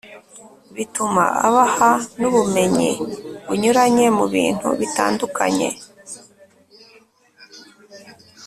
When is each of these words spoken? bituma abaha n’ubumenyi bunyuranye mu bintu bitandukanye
bituma 0.75 1.23
abaha 1.47 1.91
n’ubumenyi 2.19 2.89
bunyuranye 3.47 4.07
mu 4.17 4.25
bintu 4.33 4.67
bitandukanye 4.79 5.69